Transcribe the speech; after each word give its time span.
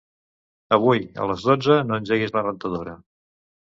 Avui 0.77 1.05
a 1.25 1.29
les 1.33 1.47
dotze 1.51 1.79
no 1.93 2.03
engeguis 2.03 2.37
la 2.41 2.47
rentadora. 2.51 3.01